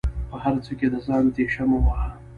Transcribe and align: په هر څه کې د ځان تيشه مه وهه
په 0.29 0.35
هر 0.43 0.55
څه 0.65 0.71
کې 0.79 0.87
د 0.93 0.95
ځان 1.07 1.23
تيشه 1.35 1.63
مه 1.69 1.79
وهه 1.85 2.09